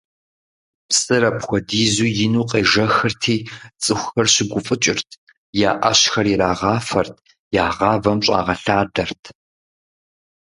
[0.87, 3.35] Псыр апхуэдизу ину къежэхырти,
[3.83, 5.09] цӀыхухэр щыгуфӀыкӀырт:
[5.67, 7.15] я Ӏэщхэр ирагъафэрт,
[7.63, 9.23] я гъавэм щӀагъэлъадэрт.